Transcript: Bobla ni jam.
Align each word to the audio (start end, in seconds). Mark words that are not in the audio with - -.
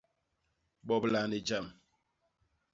Bobla 0.87 1.21
ni 1.27 1.39
jam. 1.47 1.65